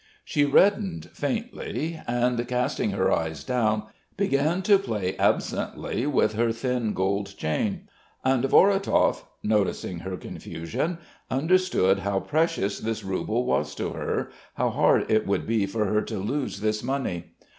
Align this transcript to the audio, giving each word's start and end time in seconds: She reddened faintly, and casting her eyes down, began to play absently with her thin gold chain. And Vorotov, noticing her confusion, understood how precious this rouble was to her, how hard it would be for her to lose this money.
She 0.25 0.45
reddened 0.45 1.11
faintly, 1.13 2.01
and 2.07 2.47
casting 2.47 2.89
her 2.89 3.11
eyes 3.11 3.43
down, 3.43 3.83
began 4.17 4.63
to 4.63 4.79
play 4.79 5.15
absently 5.19 6.07
with 6.07 6.33
her 6.33 6.51
thin 6.51 6.95
gold 6.95 7.37
chain. 7.37 7.87
And 8.25 8.43
Vorotov, 8.45 9.23
noticing 9.43 9.99
her 9.99 10.17
confusion, 10.17 10.97
understood 11.29 11.99
how 11.99 12.19
precious 12.19 12.79
this 12.79 13.03
rouble 13.03 13.45
was 13.45 13.75
to 13.75 13.91
her, 13.91 14.31
how 14.55 14.71
hard 14.71 15.05
it 15.07 15.27
would 15.27 15.45
be 15.45 15.67
for 15.67 15.85
her 15.85 16.01
to 16.01 16.17
lose 16.17 16.61
this 16.61 16.81
money. 16.81 17.33